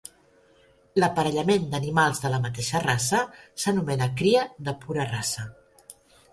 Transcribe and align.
L'aparellament 1.03 1.67
d'animals 1.73 2.23
de 2.25 2.33
la 2.37 2.41
mateixa 2.47 2.83
raça 2.87 3.21
s'anomena 3.65 4.11
cria 4.23 4.47
de 4.71 4.77
pura 4.85 5.09
raça. 5.15 5.49